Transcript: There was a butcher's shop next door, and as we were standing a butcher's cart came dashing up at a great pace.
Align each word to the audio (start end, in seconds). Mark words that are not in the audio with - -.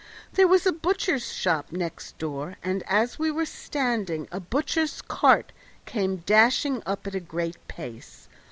There 0.33 0.47
was 0.47 0.65
a 0.65 0.71
butcher's 0.71 1.31
shop 1.31 1.71
next 1.71 2.17
door, 2.17 2.55
and 2.63 2.81
as 2.87 3.19
we 3.19 3.29
were 3.29 3.45
standing 3.45 4.27
a 4.31 4.39
butcher's 4.39 4.99
cart 4.99 5.51
came 5.85 6.23
dashing 6.25 6.81
up 6.87 7.05
at 7.05 7.13
a 7.13 7.19
great 7.19 7.57
pace. 7.67 8.27